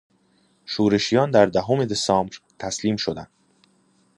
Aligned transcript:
شورشیان 0.65 1.31
در 1.31 1.45
دهم 1.45 1.85
دسامبر 1.85 2.37
تسلیم 2.59 2.95
شدند. 2.95 3.31